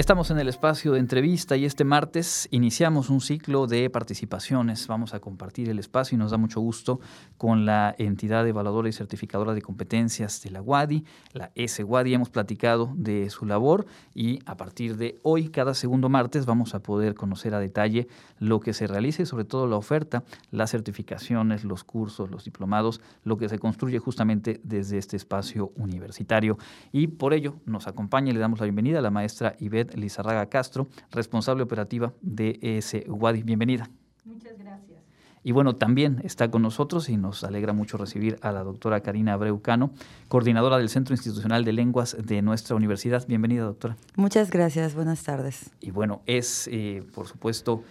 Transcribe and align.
Estamos 0.00 0.30
en 0.30 0.38
el 0.38 0.48
espacio 0.48 0.92
de 0.92 0.98
entrevista 0.98 1.58
y 1.58 1.66
este 1.66 1.84
martes 1.84 2.48
iniciamos 2.50 3.10
un 3.10 3.20
ciclo 3.20 3.66
de 3.66 3.90
participaciones. 3.90 4.86
Vamos 4.86 5.12
a 5.12 5.20
compartir 5.20 5.68
el 5.68 5.78
espacio 5.78 6.16
y 6.16 6.18
nos 6.18 6.30
da 6.30 6.38
mucho 6.38 6.58
gusto 6.62 7.00
con 7.36 7.66
la 7.66 7.94
entidad 7.98 8.48
evaluadora 8.48 8.88
y 8.88 8.92
certificadora 8.92 9.52
de 9.52 9.60
competencias 9.60 10.42
de 10.42 10.52
la 10.52 10.62
WADI, 10.62 11.04
la 11.34 11.50
S-WADI. 11.54 12.14
Hemos 12.14 12.30
platicado 12.30 12.94
de 12.96 13.28
su 13.28 13.44
labor 13.44 13.84
y 14.14 14.38
a 14.46 14.56
partir 14.56 14.96
de 14.96 15.18
hoy, 15.22 15.50
cada 15.50 15.74
segundo 15.74 16.08
martes, 16.08 16.46
vamos 16.46 16.74
a 16.74 16.82
poder 16.82 17.14
conocer 17.14 17.52
a 17.52 17.60
detalle 17.60 18.08
lo 18.38 18.60
que 18.60 18.72
se 18.72 18.86
realiza 18.86 19.20
y 19.20 19.26
sobre 19.26 19.44
todo 19.44 19.66
la 19.66 19.76
oferta, 19.76 20.24
las 20.50 20.70
certificaciones, 20.70 21.62
los 21.62 21.84
cursos, 21.84 22.30
los 22.30 22.44
diplomados, 22.44 23.02
lo 23.22 23.36
que 23.36 23.50
se 23.50 23.58
construye 23.58 23.98
justamente 23.98 24.62
desde 24.64 24.96
este 24.96 25.18
espacio 25.18 25.72
universitario. 25.76 26.56
Y 26.90 27.08
por 27.08 27.34
ello 27.34 27.56
nos 27.66 27.86
acompaña 27.86 28.30
y 28.30 28.32
le 28.32 28.40
damos 28.40 28.60
la 28.60 28.64
bienvenida 28.64 29.00
a 29.00 29.02
la 29.02 29.10
maestra 29.10 29.56
Ivette 29.58 29.89
Lizarraga 29.94 30.46
Castro, 30.46 30.88
responsable 31.10 31.62
operativa 31.62 32.12
de 32.20 32.58
ES 32.62 33.04
Wadi. 33.08 33.42
Bienvenida. 33.42 33.90
Muchas 34.24 34.58
gracias. 34.58 35.00
Y 35.42 35.52
bueno, 35.52 35.76
también 35.76 36.20
está 36.22 36.50
con 36.50 36.62
nosotros 36.62 37.08
y 37.08 37.16
nos 37.16 37.44
alegra 37.44 37.72
mucho 37.72 37.96
recibir 37.96 38.38
a 38.42 38.52
la 38.52 38.62
doctora 38.62 39.00
Karina 39.00 39.32
Abreucano, 39.32 39.90
coordinadora 40.28 40.76
del 40.76 40.90
Centro 40.90 41.14
Institucional 41.14 41.64
de 41.64 41.72
Lenguas 41.72 42.16
de 42.22 42.42
nuestra 42.42 42.76
universidad. 42.76 43.26
Bienvenida, 43.26 43.64
doctora. 43.64 43.96
Muchas 44.16 44.50
gracias, 44.50 44.94
buenas 44.94 45.22
tardes. 45.22 45.70
Y 45.80 45.92
bueno, 45.92 46.20
es, 46.26 46.68
eh, 46.70 47.02
por 47.14 47.26
supuesto, 47.26 47.82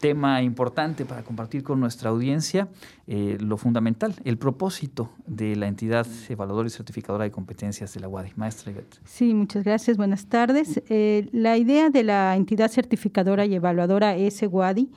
tema 0.00 0.42
importante 0.42 1.04
para 1.04 1.22
compartir 1.22 1.62
con 1.62 1.80
nuestra 1.80 2.10
audiencia 2.10 2.68
eh, 3.06 3.38
lo 3.40 3.56
fundamental, 3.56 4.14
el 4.24 4.38
propósito 4.38 5.10
de 5.26 5.56
la 5.56 5.68
entidad 5.68 6.06
evaluadora 6.28 6.66
y 6.66 6.70
certificadora 6.70 7.24
de 7.24 7.30
competencias 7.30 7.94
de 7.94 8.00
la 8.00 8.08
UADI. 8.08 8.32
Maestra 8.36 8.72
Ivette. 8.72 8.98
Sí, 9.04 9.34
muchas 9.34 9.64
gracias, 9.64 9.96
buenas 9.96 10.26
tardes. 10.26 10.82
Eh, 10.88 11.28
la 11.32 11.56
idea 11.56 11.90
de 11.90 12.02
la 12.02 12.36
entidad 12.36 12.70
certificadora 12.70 13.46
y 13.46 13.54
evaluadora 13.54 14.16
es 14.16 14.42
WADI 14.42 14.90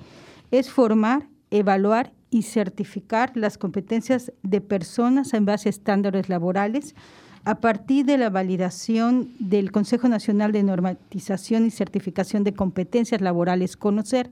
es 0.51 0.69
formar, 0.69 1.27
evaluar 1.51 2.11
y 2.31 2.43
certificar 2.43 3.31
las 3.35 3.57
competencias 3.57 4.31
de 4.43 4.61
personas 4.61 5.33
en 5.33 5.45
base 5.45 5.69
a 5.69 5.71
estándares 5.71 6.29
laborales 6.29 6.95
a 7.45 7.55
partir 7.59 8.05
de 8.05 8.17
la 8.17 8.29
validación 8.29 9.29
del 9.39 9.71
Consejo 9.71 10.07
Nacional 10.07 10.51
de 10.51 10.63
Normatización 10.63 11.65
y 11.65 11.71
Certificación 11.71 12.43
de 12.43 12.53
Competencias 12.53 13.21
Laborales, 13.21 13.77
Conocer. 13.77 14.29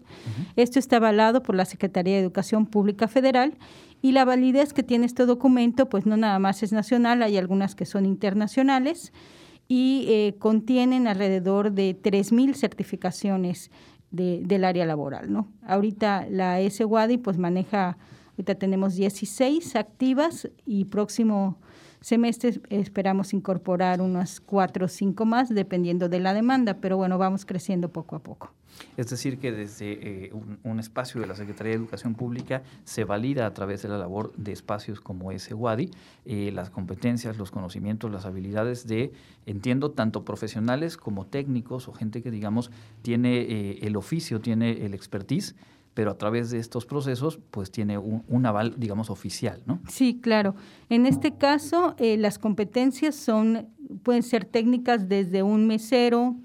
Esto 0.55 0.79
está 0.79 0.97
avalado 0.97 1.43
por 1.43 1.55
la 1.55 1.65
Secretaría 1.65 2.15
de 2.15 2.21
Educación 2.21 2.65
Pública 2.65 3.07
Federal 3.07 3.57
y 4.01 4.11
la 4.11 4.25
validez 4.25 4.73
que 4.73 4.83
tiene 4.83 5.05
este 5.05 5.25
documento, 5.25 5.89
pues 5.89 6.05
no 6.05 6.17
nada 6.17 6.37
más 6.39 6.63
es 6.63 6.71
nacional, 6.71 7.23
hay 7.23 7.37
algunas 7.37 7.75
que 7.75 7.85
son 7.85 8.05
internacionales 8.05 9.11
y 9.67 10.05
eh, 10.07 10.35
contienen 10.39 11.07
alrededor 11.07 11.71
de 11.71 11.97
3.000 11.99 12.53
certificaciones 12.55 13.71
del 14.11 14.63
área 14.63 14.85
laboral. 14.85 15.31
¿no? 15.31 15.49
Ahorita 15.65 16.27
la 16.29 16.57
SWADI 16.69 17.17
pues 17.17 17.37
maneja, 17.37 17.97
ahorita 18.31 18.55
tenemos 18.55 18.95
16 18.95 19.75
activas 19.75 20.49
y 20.65 20.85
próximo 20.85 21.57
semestres 22.01 22.59
esperamos 22.69 23.33
incorporar 23.33 24.01
unas 24.01 24.39
cuatro 24.39 24.85
o 24.85 24.89
cinco 24.89 25.25
más, 25.25 25.49
dependiendo 25.49 26.09
de 26.09 26.19
la 26.19 26.33
demanda, 26.33 26.75
pero 26.75 26.97
bueno, 26.97 27.17
vamos 27.17 27.45
creciendo 27.45 27.89
poco 27.89 28.15
a 28.15 28.19
poco. 28.19 28.51
Es 28.95 29.09
decir, 29.09 29.39
que 29.39 29.51
desde 29.51 30.25
eh, 30.25 30.33
un, 30.63 30.79
espacio 30.79 31.19
de 31.19 31.27
la 31.27 31.35
Secretaría 31.35 31.71
de 31.71 31.77
Educación 31.77 32.15
Pública 32.15 32.61
se 32.83 33.03
valida 33.03 33.45
a 33.45 33.53
través 33.53 33.81
de 33.81 33.89
la 33.89 33.97
labor 33.97 34.33
de 34.35 34.51
espacios 34.51 34.99
como 34.99 35.31
ese 35.31 35.53
WADI 35.53 35.91
eh, 36.25 36.51
las 36.53 36.69
competencias, 36.69 37.37
los 37.37 37.51
conocimientos, 37.51 38.11
las 38.11 38.25
habilidades 38.25 38.85
de, 38.85 39.11
entiendo, 39.45 39.91
tanto 39.91 40.23
profesionales 40.23 40.97
como 40.97 41.25
técnicos 41.25 41.87
o 41.87 41.93
gente 41.93 42.21
que, 42.21 42.31
digamos, 42.31 42.71
tiene 43.01 43.41
eh, 43.41 43.79
el 43.81 43.95
oficio, 43.95 44.39
tiene 44.39 44.85
el 44.85 44.93
expertise 44.93 45.55
pero 45.97 46.11
a 46.11 46.17
través 46.19 46.51
de 46.51 46.59
estos 46.59 46.85
procesos 46.85 47.39
pues 47.49 47.71
tiene 47.71 47.97
un, 47.97 48.45
aval, 48.45 48.75
digamos, 48.77 49.09
oficial, 49.09 49.63
¿no? 49.65 49.79
Sí, 49.89 50.19
claro. 50.21 50.53
En 50.89 51.07
este 51.07 51.33
caso, 51.33 51.95
eh, 51.97 52.17
las 52.17 52.37
competencias 52.37 53.15
son, 53.15 53.69
pueden 54.03 54.21
ser 54.21 54.45
técnicas 54.45 55.09
desde 55.09 55.41
un 55.41 55.65
mesero, 55.65 56.35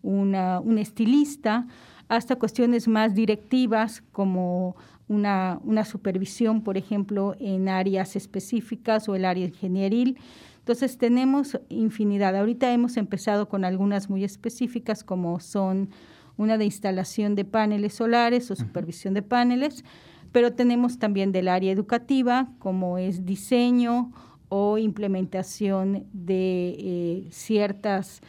una, 0.00 0.58
un 0.58 0.78
estilista, 0.78 1.66
hasta 2.08 2.36
cuestiones 2.36 2.88
más 2.88 3.14
directivas 3.14 4.02
como 4.10 4.74
una, 5.06 5.60
una, 5.64 5.84
supervisión, 5.84 6.62
por 6.62 6.78
ejemplo, 6.78 7.36
en 7.38 7.68
áreas 7.68 8.16
específicas 8.16 9.06
o 9.10 9.16
el 9.16 9.26
área 9.26 9.44
ingenieril. 9.44 10.16
Entonces 10.60 10.96
tenemos 10.96 11.60
infinidad. 11.68 12.34
Ahorita 12.34 12.72
hemos 12.72 12.96
empezado 12.96 13.50
con 13.50 13.66
algunas 13.66 14.08
muy 14.08 14.24
específicas 14.24 15.04
como 15.04 15.40
son 15.40 15.90
una 16.36 16.58
de 16.58 16.64
instalación 16.64 17.34
de 17.34 17.44
paneles 17.44 17.94
solares 17.94 18.50
o 18.50 18.56
supervisión 18.56 19.14
de 19.14 19.22
paneles, 19.22 19.84
pero 20.32 20.52
tenemos 20.52 20.98
también 20.98 21.32
del 21.32 21.48
área 21.48 21.72
educativa, 21.72 22.48
como 22.58 22.98
es 22.98 23.24
diseño 23.24 24.12
o 24.48 24.78
implementación 24.78 26.06
de 26.12 26.76
eh, 26.78 27.28
ciertas 27.30 28.20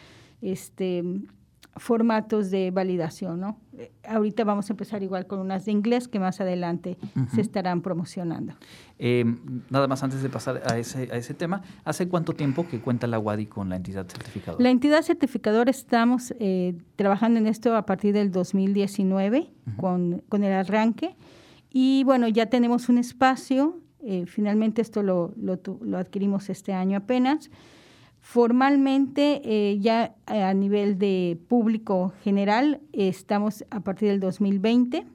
este, 0.42 1.04
formatos 1.78 2.52
de 2.52 2.72
validación, 2.72 3.40
¿no? 3.42 3.60
Eh, 3.78 3.92
ahorita 4.08 4.46
vamos 4.46 4.70
a 4.70 4.74
empezar 4.74 5.04
igual 5.04 5.28
con 5.28 5.40
unas 5.40 5.66
de 5.66 5.72
inglés 5.72 6.08
que 6.08 6.20
más 6.20 6.40
adelante 6.40 6.98
se 7.34 7.42
estarán 7.42 7.82
promocionando. 7.82 8.54
Em, 8.98 9.38
nada 9.70 9.88
más 9.88 10.02
antes 10.02 10.22
de 10.24 10.30
pasar 10.30 10.62
a 10.66 10.78
ese, 10.78 11.10
a 11.12 11.18
ese 11.18 11.34
tema, 11.34 11.62
¿hace 11.84 12.08
cuánto 12.08 12.34
tiempo 12.34 12.66
que 12.66 12.80
cuenta 12.80 13.08
la 13.08 13.20
WADI 13.20 13.48
con 13.48 13.70
la 13.70 13.76
entidad 13.76 14.08
certificadora? 14.08 14.64
La 14.64 14.70
entidad 14.70 15.02
certificadora 15.02 15.70
estamos 15.70 16.34
eh, 16.40 16.78
trabajando 16.96 17.40
en 17.40 17.48
esto 17.48 17.76
a 17.76 17.86
partir 17.86 18.14
del 18.14 18.32
2019 18.32 19.50
con, 19.78 20.24
con, 20.30 20.44
el 20.44 20.54
arranque 20.54 21.16
y 21.72 22.06
bueno, 22.06 22.30
ya 22.30 22.46
tenemos 22.46 22.88
un 22.88 23.00
espacio, 23.00 23.82
eh, 24.02 24.26
finalmente 24.28 24.82
esto 24.82 25.04
lo, 25.04 25.34
lo, 25.36 25.60
lo 25.82 25.98
adquirimos 25.98 26.50
este 26.50 26.72
año 26.72 26.98
apenas, 26.98 27.50
Formalmente, 28.28 29.40
eh, 29.46 29.78
ya 29.80 30.16
a 30.26 30.52
nivel 30.56 30.98
de 30.98 31.38
público 31.48 32.12
general, 32.24 32.82
estamos 32.92 33.64
a 33.70 33.82
partir 33.82 34.10
del 34.10 34.20
2020 34.20 35.06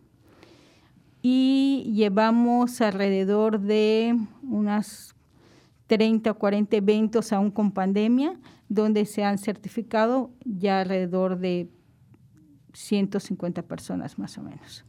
y 1.21 1.93
llevamos 1.93 2.81
alrededor 2.81 3.59
de 3.59 4.17
unas 4.45 5.17
30 5.89 6.31
o 6.31 6.39
40 6.39 6.77
eventos 6.77 7.33
aún 7.33 7.51
con 7.51 7.73
pandemia, 7.73 8.39
donde 8.69 9.05
se 9.07 9.25
han 9.25 9.39
certificado 9.39 10.31
ya 10.45 10.83
alrededor 10.83 11.41
de 11.41 11.69
150 12.73 13.63
personas 13.63 14.19
más 14.19 14.39
o 14.39 14.43
menos. 14.43 14.85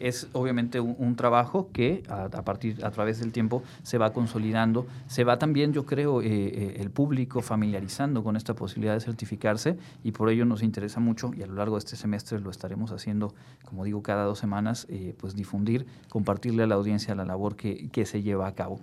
Es 0.00 0.28
obviamente 0.32 0.80
un, 0.80 1.12
trabajo 1.16 1.68
que 1.72 2.02
a, 2.08 2.28
partir, 2.42 2.84
a 2.84 2.90
través 2.90 3.20
del 3.20 3.32
tiempo 3.32 3.62
se 3.82 3.98
va 3.98 4.12
consolidando, 4.12 4.86
se 5.08 5.24
va 5.24 5.38
también, 5.38 5.72
yo 5.72 5.84
creo, 5.84 6.22
eh, 6.22 6.26
eh, 6.26 6.76
el 6.80 6.90
público 6.90 7.42
familiarizando 7.42 8.24
con 8.24 8.36
esta 8.36 8.54
posibilidad 8.54 8.94
de 8.94 9.00
certificarse 9.00 9.76
y 10.02 10.12
por 10.12 10.30
ello 10.30 10.44
nos 10.46 10.62
interesa 10.62 11.00
mucho 11.00 11.32
y 11.34 11.42
a 11.42 11.46
lo 11.46 11.54
largo 11.54 11.76
de 11.76 11.80
este 11.80 11.96
semestre 11.96 12.40
lo 12.40 12.50
estaremos 12.50 12.92
haciendo, 12.92 13.34
como 13.64 13.84
digo, 13.84 14.02
cada 14.02 14.24
dos 14.24 14.38
semanas, 14.38 14.86
eh, 14.88 15.14
pues 15.18 15.34
difundir, 15.34 15.86
compartirle 16.08 16.62
a 16.62 16.66
la 16.66 16.76
audiencia 16.76 17.14
la 17.14 17.26
labor 17.26 17.56
que, 17.56 17.88
que 17.90 18.06
se 18.06 18.22
lleva 18.22 18.46
a 18.46 18.54
cabo. 18.54 18.80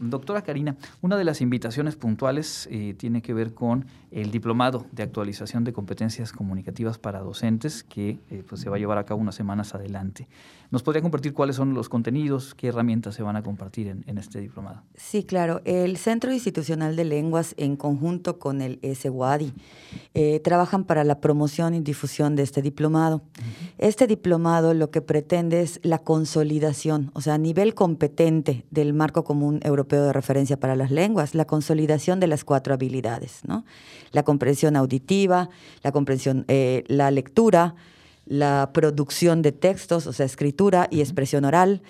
doctora 0.00 0.42
Karina, 0.42 0.76
una 1.02 1.16
de 1.16 1.24
las 1.24 1.40
invitaciones 1.40 1.96
puntuales 1.96 2.68
tiene 2.96 3.22
que 3.22 3.34
ver 3.34 3.54
con 3.54 3.86
el 4.10 4.30
diplomado 4.30 4.86
de 4.92 5.02
actualización 5.02 5.64
de 5.64 5.72
competencias 5.72 6.32
comunicativas 6.32 6.98
para 6.98 7.20
docentes 7.20 7.39
que 7.88 8.18
eh, 8.30 8.44
pues 8.48 8.60
se 8.60 8.68
va 8.68 8.76
a 8.76 8.78
llevar 8.78 8.98
a 8.98 9.04
cabo 9.04 9.20
unas 9.20 9.34
semanas 9.34 9.74
adelante. 9.74 10.28
¿Nos 10.70 10.84
podría 10.84 11.02
compartir 11.02 11.34
cuáles 11.34 11.56
son 11.56 11.74
los 11.74 11.88
contenidos, 11.88 12.54
qué 12.54 12.68
herramientas 12.68 13.16
se 13.16 13.24
van 13.24 13.34
a 13.34 13.42
compartir 13.42 13.88
en, 13.88 14.18
este 14.18 14.40
diplomado? 14.40 14.82
Sí, 14.94 15.24
claro. 15.24 15.62
El 15.64 15.96
Centro 15.96 16.32
Institucional 16.32 16.94
de 16.94 17.04
Lenguas, 17.04 17.54
en 17.56 17.74
conjunto 17.74 18.38
con 18.38 18.60
el 18.60 18.78
SWADI, 18.94 19.52
eh, 20.14 20.38
trabajan 20.44 20.84
para 20.84 21.02
la 21.02 21.20
promoción 21.20 21.74
y 21.74 21.80
difusión 21.80 22.36
de 22.36 22.44
este 22.44 22.62
diplomado. 22.62 23.22
Este 23.78 24.06
diplomado 24.06 24.72
lo 24.72 24.92
que 24.92 25.00
pretende 25.00 25.60
es 25.60 25.80
la 25.82 25.98
consolidación, 25.98 27.10
o 27.14 27.20
sea, 27.20 27.34
a 27.34 27.38
nivel 27.38 27.74
competente 27.74 28.64
del 28.70 28.92
marco 28.92 29.24
común 29.24 29.58
europeo 29.64 30.04
de 30.04 30.12
referencia 30.12 30.56
para 30.56 30.76
las 30.76 30.92
lenguas, 30.92 31.34
la 31.34 31.46
consolidación 31.46 32.20
de 32.20 32.28
las 32.28 32.44
cuatro 32.44 32.74
habilidades, 32.74 33.40
¿no? 33.44 33.64
La 34.12 34.22
comprensión 34.22 34.76
auditiva, 34.76 35.50
la 35.82 35.90
comprensión, 35.90 36.44
eh, 36.46 36.84
la 36.86 37.10
lectura, 37.10 37.29
la 38.26 38.70
producción 38.72 39.42
de 39.42 39.52
textos, 39.52 40.06
o 40.06 40.12
sea, 40.12 40.26
escritura 40.26 40.88
y 40.90 41.00
expresión 41.00 41.44
oral 41.44 41.82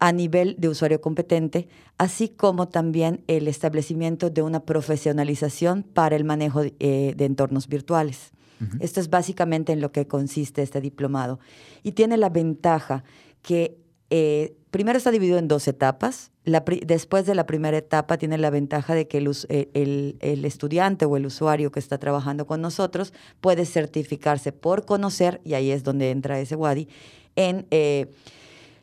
a 0.00 0.12
nivel 0.12 0.54
de 0.58 0.68
usuario 0.68 1.00
competente, 1.00 1.68
así 1.96 2.28
como 2.28 2.68
también 2.68 3.24
el 3.26 3.48
establecimiento 3.48 4.30
de 4.30 4.42
una 4.42 4.60
profesionalización 4.60 5.82
para 5.82 6.14
el 6.14 6.24
manejo 6.24 6.62
de, 6.62 6.74
eh, 6.78 7.14
entornos 7.18 7.68
virtuales. 7.68 8.32
Esto 8.80 8.98
es 8.98 9.08
básicamente 9.08 9.72
en 9.72 9.80
lo 9.80 9.92
que 9.92 10.08
consiste 10.08 10.62
este 10.62 10.80
diplomado. 10.80 11.38
Y 11.84 11.92
tiene 11.92 12.16
la 12.16 12.28
ventaja 12.28 13.04
que 13.40 13.78
eh, 14.10 14.56
primero 14.70 14.98
está 14.98 15.10
dividido 15.10 15.38
en 15.38 15.48
dos 15.48 15.68
etapas. 15.68 16.30
después 16.44 17.26
de 17.26 17.34
la 17.34 17.46
primera 17.46 17.76
etapa 17.76 18.16
tiene 18.18 18.38
la 18.38 18.50
ventaja 18.50 18.94
de 18.94 19.06
que 19.06 19.18
eh, 19.48 19.70
el, 19.74 20.44
estudiante 20.44 21.04
o 21.04 21.16
el 21.16 21.26
usuario 21.26 21.70
que 21.70 21.80
está 21.80 21.98
trabajando 21.98 22.46
con 22.46 22.60
nosotros 22.60 23.12
puede 23.40 23.66
certificarse 23.66 24.52
por 24.52 24.84
conocer, 24.84 25.40
y 25.44 25.54
ahí 25.54 25.70
es 25.70 25.84
donde 25.84 26.10
entra 26.10 26.40
ese 26.40 26.56
WADI, 26.56 26.88
en 27.36 27.66
eh, 27.70 28.10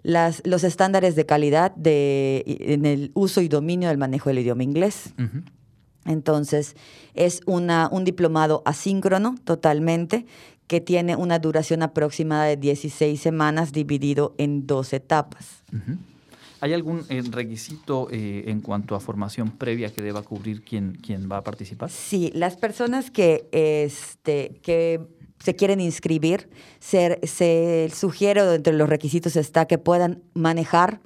los 0.03 0.63
estándares 0.63 1.15
de 1.15 1.25
calidad 1.25 1.71
de, 1.75 2.43
en 2.45 2.85
el 2.85 3.11
uso 3.15 3.41
y 3.41 3.47
dominio 3.47 3.89
del 3.89 3.97
manejo 3.97 4.29
del 4.29 4.39
idioma 4.39 4.63
inglés. 4.63 5.13
Entonces, 6.05 6.75
es 7.15 7.41
una, 7.47 7.89
un 7.91 8.03
diplomado 8.03 8.61
asíncrono 8.65 9.35
totalmente 9.43 10.27
que 10.67 10.81
tiene 10.81 11.15
una 11.15 11.39
duración 11.39 11.83
aproximada 11.83 12.45
de 12.45 12.57
16 12.57 13.19
semanas 13.19 13.71
dividido 13.71 14.33
en 14.37 14.65
dos 14.65 14.93
etapas. 14.93 15.63
¿Hay 16.61 16.73
algún 16.73 17.05
eh, 17.09 17.21
requisito 17.29 18.07
eh, 18.11 18.45
en 18.47 18.61
cuanto 18.61 18.95
a 18.95 18.99
formación 18.99 19.51
previa 19.51 19.93
que 19.93 20.01
deba 20.01 20.23
cubrir 20.23 20.63
quien, 20.63 20.95
quien 20.95 21.29
va 21.29 21.37
a 21.37 21.43
participar? 21.43 21.89
Sí, 21.91 22.31
las 22.33 22.55
personas 22.57 23.11
que, 23.11 23.47
este, 23.51 24.59
que 24.63 25.01
se 25.39 25.55
quieren 25.55 25.79
inscribir, 25.79 26.49
se, 26.79 27.19
se 27.23 27.91
sugiere 27.93 28.43
dentro 28.43 28.73
de 28.73 28.79
los 28.79 28.89
requisitos 28.89 29.35
está 29.35 29.65
que 29.65 29.77
puedan 29.77 30.23
manejar 30.33 31.01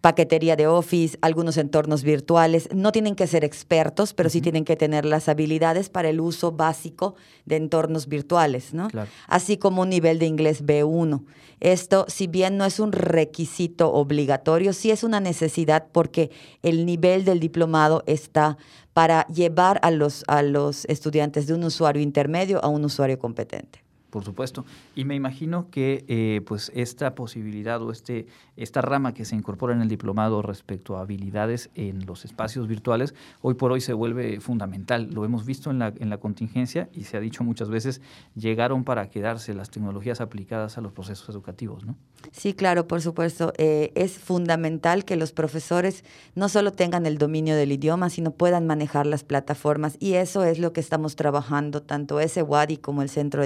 paquetería 0.00 0.56
de 0.56 0.66
Office, 0.66 1.18
algunos 1.20 1.56
entornos 1.56 2.02
virtuales. 2.02 2.68
No 2.74 2.92
tienen 2.92 3.14
que 3.14 3.26
ser 3.26 3.44
expertos, 3.44 4.14
pero 4.14 4.30
sí 4.30 4.40
tienen 4.40 4.64
que 4.64 4.76
tener 4.76 5.04
las 5.04 5.28
habilidades 5.28 5.88
para 5.88 6.08
el 6.08 6.20
uso 6.20 6.52
básico 6.52 7.14
de 7.44 7.56
entornos 7.56 8.08
virtuales, 8.08 8.72
¿no? 8.72 8.88
Así 9.26 9.56
como 9.56 9.82
un 9.82 9.90
nivel 9.90 10.18
de 10.18 10.26
inglés 10.26 10.64
B1. 10.64 11.22
Esto, 11.60 12.06
si 12.08 12.26
bien 12.26 12.56
no 12.56 12.64
es 12.64 12.80
un 12.80 12.92
requisito 12.92 13.92
obligatorio, 13.92 14.72
sí 14.72 14.90
es 14.90 15.04
una 15.04 15.20
necesidad 15.20 15.86
porque 15.92 16.30
el 16.62 16.86
nivel 16.86 17.24
del 17.26 17.38
diplomado 17.38 18.02
está 18.06 18.56
para 18.94 19.26
llevar 19.26 19.78
a 19.82 19.90
los, 19.90 20.24
a 20.26 20.42
los 20.42 20.86
estudiantes 20.86 21.46
de 21.46 21.54
un 21.54 21.64
usuario 21.64 22.02
intermedio 22.02 22.64
a 22.64 22.68
un 22.68 22.84
usuario 22.84 23.18
competente. 23.18 23.89
Por 24.10 24.24
supuesto. 24.24 24.64
Y 24.94 25.04
me 25.04 25.14
imagino 25.14 25.70
que 25.70 26.04
eh, 26.08 26.40
pues 26.46 26.70
esta 26.74 27.14
posibilidad 27.14 27.80
o 27.80 27.92
este, 27.92 28.26
esta 28.56 28.80
rama 28.80 29.14
que 29.14 29.24
se 29.24 29.36
incorpora 29.36 29.74
en 29.74 29.82
el 29.82 29.88
diplomado 29.88 30.42
respecto 30.42 30.96
a 30.96 31.02
habilidades 31.02 31.70
en 31.74 32.06
los 32.06 32.24
espacios 32.24 32.66
virtuales, 32.66 33.14
hoy 33.40 33.54
por 33.54 33.72
hoy 33.72 33.80
se 33.80 33.92
vuelve 33.92 34.40
fundamental. 34.40 35.08
Lo 35.12 35.24
hemos 35.24 35.46
visto 35.46 35.70
en 35.70 35.78
la, 35.78 35.92
en 35.98 36.10
la 36.10 36.18
contingencia 36.18 36.88
y 36.92 37.04
se 37.04 37.16
ha 37.16 37.20
dicho 37.20 37.44
muchas 37.44 37.70
veces, 37.70 38.00
llegaron 38.34 38.84
para 38.84 39.08
quedarse 39.08 39.54
las 39.54 39.70
tecnologías 39.70 40.20
aplicadas 40.20 40.76
a 40.76 40.80
los 40.80 40.92
procesos 40.92 41.28
educativos, 41.28 41.84
¿no? 41.84 41.96
Sí, 42.32 42.54
claro, 42.54 42.86
por 42.86 43.00
supuesto. 43.00 43.52
Eh, 43.56 43.92
es 43.94 44.18
fundamental 44.18 45.04
que 45.04 45.16
los 45.16 45.32
profesores 45.32 46.04
no 46.34 46.48
solo 46.48 46.72
tengan 46.72 47.06
el 47.06 47.18
dominio 47.18 47.56
del 47.56 47.72
idioma, 47.72 48.10
sino 48.10 48.32
puedan 48.32 48.66
manejar 48.66 49.06
las 49.06 49.24
plataformas. 49.24 49.96
Y 50.00 50.14
eso 50.14 50.44
es 50.44 50.58
lo 50.58 50.72
que 50.72 50.80
estamos 50.80 51.16
trabajando, 51.16 51.82
tanto 51.82 52.20
ese 52.20 52.42
WADI 52.42 52.76
como 52.78 53.02
el 53.02 53.08
Centro 53.08 53.42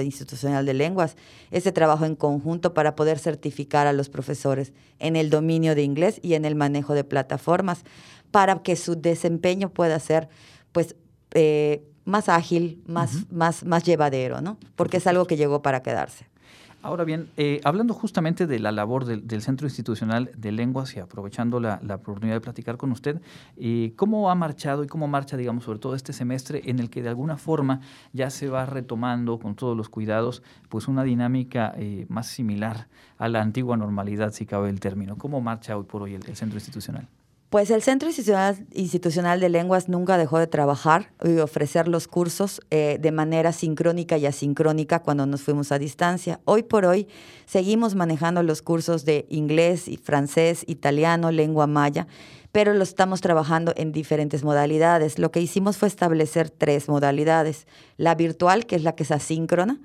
De 0.63 0.73
Lenguas, 0.73 1.17
ese 1.51 1.71
trabajo 1.71 2.05
en 2.05 2.15
conjunto 2.15 2.73
para 2.73 2.95
poder 2.95 3.19
certificar 3.19 3.87
a 3.87 3.93
los 3.93 4.09
profesores 4.09 4.71
en 4.99 5.15
el 5.15 5.29
dominio 5.29 5.75
de 5.75 5.83
inglés 5.83 6.19
y 6.21 6.35
en 6.35 6.45
el 6.45 6.55
manejo 6.55 6.93
de 6.93 7.03
plataformas, 7.03 7.83
para 8.31 8.61
que 8.61 8.75
su 8.75 8.95
desempeño 8.95 9.69
pueda 9.69 9.99
ser, 9.99 10.29
pues, 10.71 10.95
eh, 11.31 11.83
más 12.05 12.29
ágil, 12.29 12.81
más, 12.85 13.29
más, 13.31 13.65
más 13.65 13.83
llevadero, 13.83 14.39
¿no? 14.41 14.57
Porque 14.75 14.97
es 14.97 15.07
algo 15.07 15.25
que 15.25 15.37
llegó 15.37 15.61
para 15.61 15.81
quedarse. 15.81 16.27
Ahora 16.85 17.03
bien, 17.03 17.31
eh, 17.35 17.61
hablando 17.63 17.95
justamente 17.95 18.45
de 18.45 18.59
la 18.59 18.71
labor 18.71 19.05
del, 19.05 19.41
Centro 19.41 19.65
Institucional 19.65 20.29
de 20.37 20.51
Lenguas 20.51 20.95
y 20.95 20.99
aprovechando 20.99 21.59
la, 21.59 21.79
oportunidad 21.95 22.35
de 22.35 22.41
platicar 22.41 22.77
con 22.77 22.91
usted, 22.91 23.21
eh, 23.57 23.93
¿cómo 23.95 24.29
ha 24.29 24.35
marchado 24.35 24.83
y 24.83 24.87
cómo 24.87 25.07
marcha, 25.07 25.35
digamos, 25.35 25.63
sobre 25.63 25.79
todo 25.79 25.95
este 25.95 26.13
semestre 26.13 26.61
en 26.65 26.77
el 26.77 26.91
que 26.91 27.01
de 27.01 27.09
alguna 27.09 27.37
forma 27.37 27.81
ya 28.13 28.29
se 28.29 28.49
va 28.49 28.67
retomando 28.67 29.39
con 29.39 29.55
todos 29.55 29.75
los 29.75 29.89
cuidados, 29.89 30.43
pues 30.69 30.87
una 30.87 31.03
dinámica 31.03 31.73
eh, 31.75 32.05
más 32.07 32.27
similar 32.27 32.87
a 33.17 33.29
la 33.29 33.41
antigua 33.41 33.75
normalidad, 33.77 34.31
si 34.31 34.45
cabe 34.45 34.69
el 34.69 34.79
término? 34.79 35.17
¿Cómo 35.17 35.41
marcha 35.41 35.75
hoy 35.75 35.85
por 35.85 36.03
hoy 36.03 36.13
el 36.13 36.23
Centro 36.35 36.57
Institucional? 36.57 37.07
Pues 37.55 37.71
el 37.71 37.81
Centro 37.81 38.09
Institucional, 38.09 39.39
de 39.39 39.47
Lenguas 39.47 39.87
nunca 39.87 40.17
dejó 40.17 40.39
de 40.39 40.47
trabajar 40.47 41.13
y 41.23 41.37
ofrecer 41.37 41.87
los 41.87 42.09
cursos 42.09 42.59
eh, 42.69 42.97
de 42.99 43.13
manera 43.13 43.53
sincrónica 43.53 44.17
y 44.17 44.25
asincrónica 44.25 45.01
cuando 45.01 45.25
nos 45.25 45.41
fuimos 45.41 45.71
a 45.71 45.79
distancia. 45.79 46.41
Hoy 46.43 46.63
por 46.63 46.83
hoy 46.83 47.07
seguimos 47.45 47.95
manejando 47.95 48.43
los 48.43 48.61
cursos 48.61 49.05
de 49.05 49.25
inglés, 49.29 49.89
francés, 50.03 50.65
italiano, 50.67 51.31
lengua 51.31 51.65
maya, 51.65 52.07
pero 52.51 52.73
los 52.73 52.89
estamos 52.89 53.21
trabajando 53.21 53.71
en 53.77 53.93
diferentes 53.93 54.43
modalidades. 54.43 55.17
Lo 55.17 55.31
que 55.31 55.39
hicimos 55.39 55.77
fue 55.77 55.87
establecer 55.87 56.49
tres 56.49 56.89
modalidades. 56.89 57.67
La 57.95 58.15
virtual, 58.15 58.65
que 58.65 58.75
es 58.75 58.83
la 58.83 58.95
que 58.95 59.03
es 59.03 59.11
asíncrona 59.11 59.79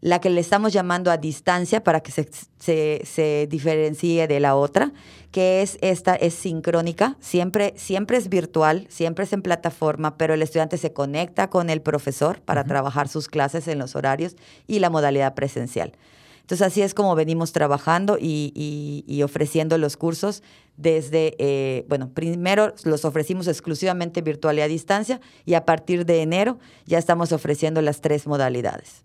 la 0.00 0.20
que 0.20 0.30
le 0.30 0.40
estamos 0.40 0.72
llamando 0.72 1.10
a 1.10 1.18
distancia 1.18 1.84
para 1.84 2.00
que 2.00 2.10
se, 2.10 2.28
se, 3.04 3.46
diferencie 3.50 4.26
de 4.26 4.40
la 4.40 4.56
otra, 4.56 4.92
que 5.30 5.62
es 5.62 5.78
esta, 5.82 6.14
es 6.14 6.34
sincrónica, 6.34 7.16
siempre, 7.20 7.74
siempre 7.76 8.16
es 8.16 8.28
virtual, 8.28 8.86
siempre 8.88 9.24
es 9.24 9.32
en 9.32 9.42
plataforma, 9.42 10.16
pero 10.16 10.34
el 10.34 10.42
estudiante 10.42 10.78
se 10.78 10.92
conecta 10.92 11.50
con 11.50 11.68
el 11.70 11.82
profesor 11.82 12.40
para 12.40 12.64
trabajar 12.64 13.08
sus 13.08 13.28
clases 13.28 13.68
en 13.68 13.78
los 13.78 13.94
horarios 13.94 14.36
y 14.66 14.78
la 14.78 14.90
modalidad 14.90 15.34
presencial. 15.34 15.92
Entonces 16.50 16.66
así 16.66 16.82
es 16.82 16.94
como 16.94 17.14
venimos 17.14 17.52
trabajando 17.52 18.18
y, 18.20 19.22
ofreciendo 19.22 19.78
los 19.78 19.96
cursos 19.96 20.42
desde, 20.80 21.34
eh, 21.38 21.84
bueno, 21.88 22.10
primero 22.10 22.74
los 22.84 23.04
ofrecimos 23.04 23.48
exclusivamente 23.48 24.22
virtual 24.22 24.58
y 24.58 24.62
a 24.62 24.68
distancia 24.68 25.20
y 25.44 25.54
a 25.54 25.64
partir 25.64 26.06
de 26.06 26.22
enero 26.22 26.58
ya 26.86 26.98
estamos 26.98 27.32
ofreciendo 27.32 27.82
las 27.82 28.00
tres 28.00 28.26
modalidades. 28.26 29.04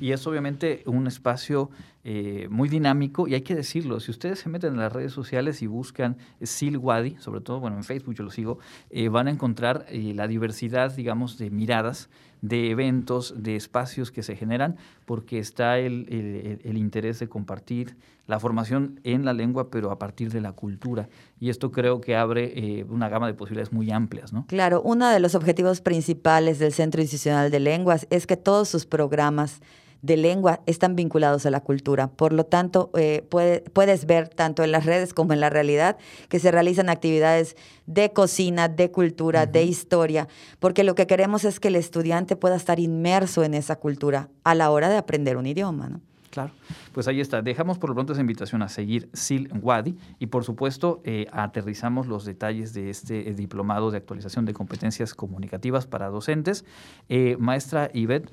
Y 0.00 0.10
es 0.10 0.26
obviamente 0.26 0.82
un 0.86 1.06
espacio 1.06 1.70
eh, 2.02 2.48
muy 2.50 2.68
dinámico 2.68 3.28
y 3.28 3.34
hay 3.34 3.42
que 3.42 3.54
decirlo, 3.54 4.00
si 4.00 4.10
ustedes 4.10 4.40
se 4.40 4.48
meten 4.48 4.72
en 4.72 4.80
las 4.80 4.92
redes 4.92 5.12
sociales 5.12 5.62
y 5.62 5.68
buscan 5.68 6.16
Silwadi, 6.42 7.16
sobre 7.20 7.40
todo, 7.40 7.60
bueno, 7.60 7.76
en 7.76 7.84
Facebook 7.84 8.14
yo 8.14 8.24
lo 8.24 8.30
sigo, 8.30 8.58
eh, 8.90 9.08
van 9.08 9.28
a 9.28 9.30
encontrar 9.30 9.86
la 9.92 10.26
diversidad, 10.26 10.96
digamos, 10.96 11.38
de 11.38 11.50
miradas 11.50 12.08
de 12.42 12.70
eventos, 12.70 13.34
de 13.36 13.56
espacios 13.56 14.10
que 14.10 14.22
se 14.22 14.36
generan, 14.36 14.76
porque 15.04 15.38
está 15.38 15.78
el, 15.78 16.60
interés 16.76 17.18
de 17.18 17.28
compartir 17.28 17.96
la 18.26 18.38
formación 18.40 19.00
en 19.04 19.24
la 19.24 19.32
lengua, 19.32 19.70
pero 19.70 19.90
a 19.90 19.98
partir 19.98 20.30
de 20.30 20.40
la 20.40 20.52
cultura. 20.52 20.95
Y 21.38 21.50
esto 21.50 21.70
creo 21.70 22.00
que 22.00 22.16
abre 22.16 22.52
eh, 22.56 22.84
una 22.88 23.08
gama 23.08 23.26
de 23.26 23.34
posibilidades 23.34 23.72
muy 23.72 23.90
amplias, 23.90 24.32
¿no? 24.32 24.46
Claro, 24.46 24.82
uno 24.82 25.08
de 25.08 25.20
los 25.20 25.34
objetivos 25.34 25.80
principales 25.80 26.58
del 26.58 26.72
Centro 26.72 27.00
Institucional 27.00 27.50
de 27.50 27.60
Lenguas 27.60 28.06
es 28.10 28.26
que 28.26 28.36
todos 28.36 28.68
sus 28.68 28.86
programas 28.86 29.60
de 30.02 30.16
lengua 30.16 30.60
están 30.66 30.96
vinculados 30.96 31.46
a 31.46 31.50
la 31.50 31.60
cultura. 31.60 32.08
Por 32.08 32.32
lo 32.32 32.44
tanto, 32.44 32.90
eh, 32.96 33.26
puedes 33.28 34.06
ver 34.06 34.28
tanto 34.28 34.62
en 34.62 34.72
las 34.72 34.86
redes 34.86 35.12
como 35.12 35.32
en 35.32 35.40
la 35.40 35.50
realidad 35.50 35.96
que 36.28 36.38
se 36.38 36.50
realizan 36.50 36.88
actividades 36.88 37.56
de 37.86 38.12
cocina, 38.12 38.68
de 38.68 38.90
cultura, 38.90 39.46
de 39.46 39.64
historia, 39.64 40.28
porque 40.58 40.84
lo 40.84 40.94
que 40.94 41.06
queremos 41.06 41.44
es 41.44 41.60
que 41.60 41.68
el 41.68 41.76
estudiante 41.76 42.36
pueda 42.36 42.56
estar 42.56 42.78
inmerso 42.78 43.42
en 43.44 43.54
esa 43.54 43.76
cultura 43.76 44.28
a 44.44 44.54
la 44.54 44.70
hora 44.70 44.88
de 44.88 44.96
aprender 44.96 45.36
un 45.36 45.46
idioma. 45.46 45.88
¿no? 45.88 46.00
Claro, 46.36 46.52
pues 46.92 47.08
ahí 47.08 47.22
está. 47.22 47.40
Dejamos 47.40 47.78
por 47.78 47.88
lo 47.88 47.94
pronto 47.94 48.12
esa 48.12 48.20
invitación 48.20 48.60
a 48.60 48.68
seguir 48.68 49.08
Sil 49.16 49.48
Wadi 49.62 49.96
y 50.18 50.26
por 50.26 50.44
supuesto 50.44 51.00
eh, 51.02 51.24
aterrizamos 51.32 52.08
los 52.08 52.26
detalles 52.26 52.74
de 52.74 52.90
este 52.90 53.30
eh, 53.30 53.32
diplomado 53.32 53.90
de 53.90 53.96
actualización 53.96 54.44
de 54.44 54.52
competencias 54.52 55.14
comunicativas 55.14 55.86
para 55.86 56.10
docentes. 56.10 56.66
Eh, 57.08 57.38
maestra 57.38 57.88
Ivette, 57.94 58.30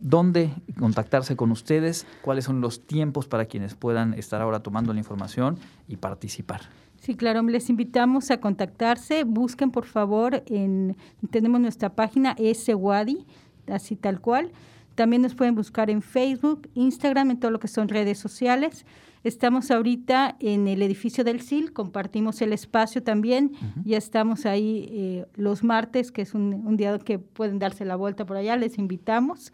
¿dónde 0.00 0.54
contactarse 0.78 1.36
con 1.36 1.50
ustedes? 1.50 2.06
¿Cuáles 2.22 2.46
son 2.46 2.62
los 2.62 2.86
tiempos 2.86 3.28
para 3.28 3.44
quienes 3.44 3.74
puedan 3.74 4.14
estar 4.14 4.40
ahora 4.40 4.60
tomando 4.60 4.94
la 4.94 5.00
información 5.00 5.58
y 5.86 5.96
participar? 5.96 6.62
Sí, 6.96 7.14
claro, 7.14 7.42
les 7.42 7.68
invitamos 7.68 8.30
a 8.30 8.40
contactarse. 8.40 9.24
Busquen, 9.24 9.70
por 9.70 9.84
favor, 9.84 10.42
en, 10.46 10.96
tenemos 11.30 11.60
nuestra 11.60 11.90
página 11.90 12.34
SWADI, 12.38 13.26
así 13.66 13.96
tal 13.96 14.22
cual 14.22 14.50
también 14.98 15.22
nos 15.22 15.36
pueden 15.36 15.54
buscar 15.54 15.90
en 15.90 16.02
Facebook, 16.02 16.68
Instagram, 16.74 17.30
en 17.30 17.38
todo 17.38 17.52
lo 17.52 17.60
que 17.60 17.68
son 17.68 17.88
redes 17.88 18.18
sociales. 18.18 18.84
Estamos 19.22 19.70
ahorita 19.70 20.34
en 20.40 20.66
el 20.66 20.82
edificio 20.82 21.22
del 21.22 21.40
SIL, 21.40 21.72
compartimos 21.72 22.42
el 22.42 22.52
espacio 22.52 23.00
también. 23.00 23.52
Ya 23.84 23.96
estamos 23.96 24.44
ahí 24.44 24.88
eh, 24.90 25.26
los 25.36 25.62
martes, 25.62 26.10
que 26.10 26.22
es 26.22 26.34
un, 26.34 26.76
día 26.76 26.98
que 26.98 27.20
pueden 27.20 27.60
darse 27.60 27.84
la 27.84 27.94
vuelta 27.94 28.26
por 28.26 28.38
allá, 28.38 28.56
les 28.56 28.76
invitamos. 28.76 29.52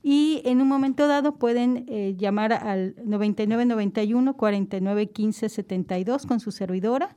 Y 0.00 0.42
en 0.44 0.60
un 0.60 0.68
momento 0.68 1.08
dado 1.08 1.38
pueden 1.38 1.86
eh, 1.88 2.14
llamar 2.16 2.52
al 2.52 2.94
9991 3.04 4.36
4915 4.36 5.48
72 5.48 6.24
con 6.24 6.38
su 6.38 6.52
servidora 6.52 7.16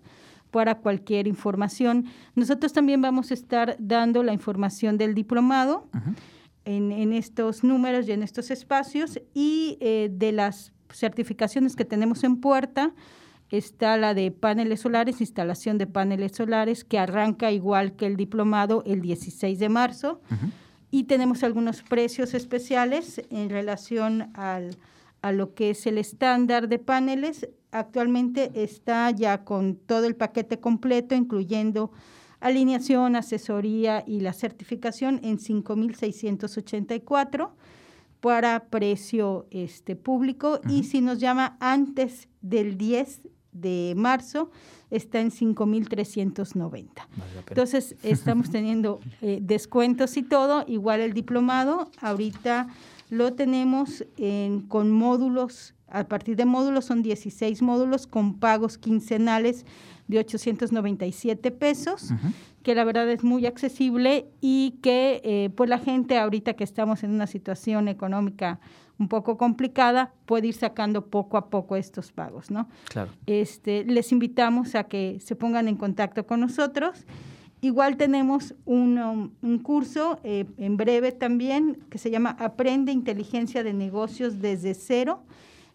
para 0.50 0.80
cualquier 0.80 1.28
información. 1.28 2.06
Nosotros 2.34 2.74
también 2.74 3.04
vamos 3.04 3.30
a 3.30 3.36
estar 3.36 3.76
dando 3.78 4.24
la 4.24 4.34
información 4.34 4.98
del 4.98 5.14
diplomado 5.14 5.88
en, 6.68 7.14
estos 7.14 7.64
números 7.64 8.08
y 8.08 8.12
en 8.12 8.24
estos 8.24 8.52
espacios 8.52 9.20
y 9.34 9.78
eh, 9.80 10.10
de 10.12 10.34
las 10.34 10.74
certificaciones 10.92 11.76
que 11.76 11.86
tenemos 11.86 12.24
en 12.24 12.42
puerta. 12.42 12.94
está 13.50 13.96
la 13.96 14.14
de 14.14 14.32
paneles 14.32 14.82
solares, 14.82 15.22
instalación 15.22 15.78
de 15.78 15.88
paneles 15.88 16.34
solares, 16.36 16.84
que 16.84 17.00
arranca 17.00 17.52
igual 17.52 17.96
que 17.96 18.06
el 18.06 18.18
diplomado 18.18 18.84
el 18.86 19.02
16 19.02 19.58
de 19.58 19.70
marzo. 19.70 20.22
Y 20.92 21.06
tenemos 21.06 21.44
algunos 21.44 21.82
precios 21.82 22.34
especiales 22.34 23.22
en 23.30 23.50
relación 23.50 24.30
al, 24.34 24.76
a 25.22 25.32
lo 25.32 25.54
que 25.54 25.70
es 25.70 25.88
el 25.88 25.98
estándar 25.98 26.68
de 26.68 26.80
paneles. 26.80 27.48
Actualmente 27.72 28.52
está 28.56 29.10
ya 29.12 29.46
con 29.46 29.78
todo 29.78 30.06
el 30.06 30.16
paquete 30.18 30.60
completo, 30.60 31.16
incluyendo 31.16 31.92
alineación, 32.40 33.16
asesoría 33.16 34.04
y 34.06 34.20
la 34.20 34.34
certificación 34.34 35.20
en 35.24 35.38
5.684 35.38 37.52
para 38.20 38.66
precio 38.66 39.48
este, 39.52 39.96
público. 39.96 40.60
Y 40.70 40.84
si 40.84 41.02
nos 41.02 41.20
llama 41.20 41.58
antes 41.60 42.28
del 42.42 42.78
10 42.78 43.22
de 43.52 43.94
marzo 43.96 44.52
está 44.90 45.20
en 45.20 45.32
5.390. 45.32 46.90
Entonces, 47.50 47.96
estamos 48.04 48.50
teniendo 48.50 49.00
eh, 49.22 49.40
descuentos 49.42 50.16
y 50.18 50.24
todo, 50.24 50.64
igual 50.68 51.02
el 51.02 51.14
diplomado, 51.14 51.92
ahorita 52.00 52.68
lo 53.10 53.34
tenemos 53.34 54.06
en, 54.18 54.62
con 54.62 54.92
módulos, 54.92 55.74
a 55.90 56.08
partir 56.08 56.36
de 56.36 56.46
módulos 56.46 56.86
son 56.86 57.02
16 57.02 57.62
módulos 57.62 58.08
con 58.08 58.40
pagos 58.40 58.78
quincenales 58.78 59.66
de 60.08 60.20
897 60.20 61.52
pesos, 61.52 62.14
que 62.64 62.76
la 62.76 62.84
verdad 62.84 63.10
es 63.10 63.24
muy 63.24 63.46
accesible 63.46 64.28
y 64.42 64.76
que 64.82 65.22
eh, 65.24 65.50
pues 65.56 65.70
la 65.70 65.80
gente 65.80 66.18
ahorita 66.18 66.54
que 66.54 66.64
estamos 66.64 67.04
en 67.04 67.12
una 67.12 67.28
situación 67.28 67.88
económica 67.88 68.60
un 69.00 69.08
poco 69.10 69.38
complicada, 69.38 70.14
puede 70.26 70.48
ir 70.48 70.56
sacando 70.56 71.06
poco 71.08 71.38
a 71.38 71.50
poco 71.50 71.76
estos 71.76 72.12
pagos, 72.12 72.50
¿no? 72.50 72.68
Claro. 72.90 73.12
Este, 73.28 73.86
les 73.86 74.12
invitamos 74.12 74.76
a 74.76 74.86
que 74.86 75.20
se 75.20 75.36
pongan 75.36 75.68
en 75.68 75.76
contacto 75.76 76.26
con 76.26 76.40
nosotros. 76.40 77.06
Igual 77.62 77.98
tenemos 77.98 78.56
un, 78.66 78.98
um, 78.98 79.32
un 79.42 79.60
curso 79.60 80.20
eh, 80.24 80.46
en 80.58 80.78
breve 80.78 81.12
también 81.12 81.80
que 81.90 81.98
se 81.98 82.10
llama 82.10 82.36
Aprende 82.40 82.92
Inteligencia 82.92 83.64
de 83.64 83.74
Negocios 83.74 84.40
desde 84.42 84.74
cero. 84.74 85.24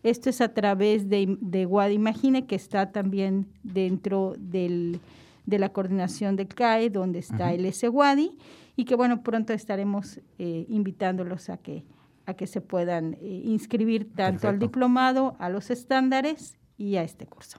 Esto 0.02 0.30
es 0.30 0.40
a 0.40 0.52
través 0.52 1.08
de, 1.08 1.36
de 1.40 1.66
WAD 1.66 1.90
Imagine, 1.90 2.46
que 2.46 2.56
está 2.56 2.90
también 2.92 3.46
dentro 3.62 4.34
del, 4.38 5.00
de 5.46 5.58
la 5.58 5.72
coordinación 5.72 6.36
del 6.36 6.48
CAE, 6.48 6.90
donde 6.90 7.20
está 7.20 7.52
el 7.52 7.72
SWADI, 7.72 8.36
y 8.74 8.84
que 8.84 8.94
bueno, 8.94 9.22
pronto 9.22 9.52
estaremos 9.52 10.20
eh, 10.38 10.66
invitándolos 10.68 11.50
a 11.50 11.58
que 11.58 11.84
a 12.26 12.34
que 12.34 12.46
se 12.46 12.60
puedan 12.60 13.14
eh, 13.14 13.42
inscribir 13.44 14.12
tanto 14.14 14.48
al 14.48 14.58
diplomado, 14.58 15.36
a 15.38 15.48
los 15.48 15.70
estándares 15.70 16.58
y 16.76 16.96
a 16.96 17.02
este 17.02 17.26
curso. 17.26 17.58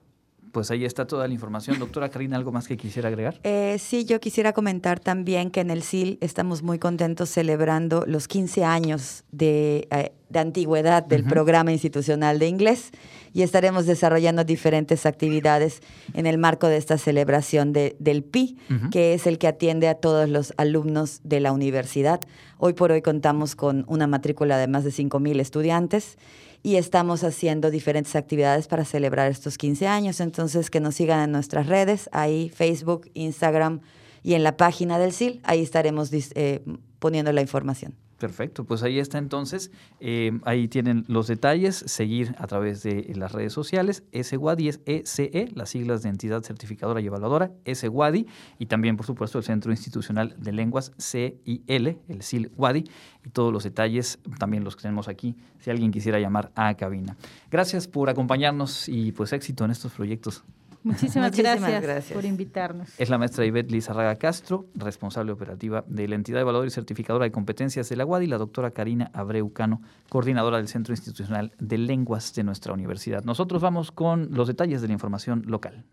Pues 0.54 0.70
ahí 0.70 0.86
está 0.86 1.08
toda 1.08 1.28
la 1.28 1.34
información. 1.34 1.80
Doctora 1.80 2.10
Karina, 2.10 2.38
¿algo 2.38 2.52
más 2.52 2.68
que 2.68 2.78
quisiera 2.78 3.10
agregar? 3.10 3.40
Eh, 3.44 3.78
sí, 3.80 4.06
yo 4.06 4.20
quisiera 4.20 4.54
comentar 4.54 5.00
también 5.00 5.50
que 5.50 5.62
en 5.62 5.72
el 5.72 5.82
SIL 5.82 6.20
estamos 6.22 6.62
muy 6.62 6.78
contentos 6.78 7.32
celebrando 7.32 8.04
los 8.06 8.28
15 8.28 8.64
años 8.64 9.24
de, 9.32 9.88
eh, 9.90 10.12
antigüedad 10.32 11.04
del 11.04 11.24
programa 11.24 11.72
institucional 11.72 12.38
de 12.38 12.48
inglés 12.48 12.92
y 13.34 13.42
estaremos 13.42 13.88
desarrollando 13.88 14.44
diferentes 14.44 15.08
actividades 15.08 15.82
en 16.14 16.28
el 16.28 16.38
marco 16.38 16.68
de 16.68 16.78
esta 16.78 17.00
celebración 17.00 17.74
del 17.74 18.24
PI, 18.24 18.58
que 18.92 19.16
es 19.16 19.26
el 19.26 19.40
que 19.40 19.48
atiende 19.48 19.88
a 19.88 19.96
todos 19.96 20.30
los 20.30 20.54
alumnos 20.58 21.20
de 21.24 21.40
la 21.40 21.52
universidad. 21.52 22.22
Hoy 22.58 22.74
por 22.74 22.92
hoy 22.92 23.02
contamos 23.02 23.56
con 23.56 23.86
una 23.88 24.08
matrícula 24.08 24.58
de 24.58 24.68
más 24.68 24.84
de 24.84 24.92
5.000 24.92 25.40
estudiantes 25.40 26.18
y 26.64 26.78
estamos 26.78 27.26
haciendo 27.26 27.70
diferentes 27.70 28.16
actividades 28.16 28.68
para 28.68 28.86
celebrar 28.86 29.30
estos 29.30 29.58
15 29.58 29.86
años. 29.86 30.22
Entonces, 30.22 30.70
que 30.70 30.80
nos 30.80 30.96
sigan 30.96 31.20
en 31.20 31.32
nuestras 31.34 31.68
redes, 31.68 32.10
ahí 32.14 32.50
Facebook, 32.50 33.12
Instagram 33.14 33.82
y 34.24 34.34
en 34.34 34.44
la 34.44 34.56
página 34.56 34.98
del 34.98 35.12
SIL, 35.12 35.42
ahí 35.44 35.62
estaremos 35.62 36.10
eh, 36.14 36.64
poniendo 37.00 37.34
la 37.34 37.42
información. 37.42 37.96
Perfecto, 38.18 38.64
pues 38.64 38.84
ahí 38.84 39.00
está 39.00 39.18
entonces, 39.18 39.72
eh, 40.00 40.40
ahí 40.46 40.68
tienen 40.68 41.04
los 41.08 41.28
detalles, 41.28 41.76
seguir 41.76 42.36
a 42.38 42.48
través 42.48 42.84
de 42.84 43.12
las 43.16 43.32
redes 43.32 43.52
sociales, 43.54 44.04
SWADI 44.14 44.70
es 44.70 44.82
ECE, 44.86 45.50
las 45.56 45.70
siglas 45.70 46.04
de 46.04 46.10
entidad 46.10 46.42
certificadora 46.44 47.02
y 47.02 47.08
evaluadora, 47.08 47.52
SWADI, 47.66 48.28
y 48.60 48.66
también 48.68 48.98
por 48.98 49.06
supuesto 49.06 49.40
el 49.40 49.44
Centro 49.44 49.72
Institucional 49.72 50.36
de 50.38 50.52
Lenguas 50.54 50.94
CIL, 51.00 51.98
el 52.08 52.22
CIL 52.22 52.52
WADI, 52.56 52.86
y 53.26 53.30
todos 53.30 53.52
los 53.52 53.64
detalles 53.64 54.20
también 54.40 54.64
los 54.64 54.78
tenemos 54.78 55.08
aquí, 55.08 55.36
si 55.60 55.70
alguien 55.70 55.92
quisiera 55.92 56.20
llamar 56.20 56.52
a 56.56 56.76
cabina. 56.76 57.18
Gracias 57.52 57.88
por 57.88 58.10
acompañarnos 58.10 58.88
y 58.88 59.12
pues 59.12 59.34
éxito 59.34 59.66
en 59.66 59.72
estos 59.72 59.92
proyectos. 59.92 60.44
Muchísimas, 60.84 61.36
gracias, 61.36 62.12
por 62.12 62.26
invitarnos. 62.26 62.90
Es 62.98 63.10
la 63.10 63.18
maestra 63.18 63.46
Ivette 63.46 63.72
Lizarraga 63.72 64.16
Castro, 64.18 64.66
responsable 64.76 65.32
operativa 65.32 65.84
de 65.88 66.08
la 66.08 66.16
entidad 66.16 66.42
evaluadora 66.42 66.68
y 66.68 66.72
certificadora 66.72 67.24
de 67.26 67.32
competencias 67.32 67.88
de 67.88 67.96
la 67.96 68.06
UAD 68.06 68.22
y 68.22 68.28
la 68.28 68.38
doctora 68.38 68.72
Karina 68.72 69.10
Abreu 69.14 69.54
Cano, 69.54 69.82
coordinadora 70.10 70.58
del 70.58 70.68
Centro 70.68 70.94
Institucional 70.94 71.54
de 71.60 71.78
Lenguas 71.78 72.34
de 72.36 72.44
nuestra 72.44 72.74
universidad. 72.74 73.24
Nosotros 73.24 73.62
vamos 73.62 73.92
con 73.92 74.30
los 74.32 74.48
detalles 74.48 74.82
de 74.82 74.88
la 74.88 74.94
información 74.94 75.44
local. 75.48 75.86